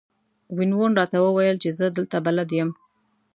[0.55, 2.69] وین وون راته وویل چې زه دلته بلد یم.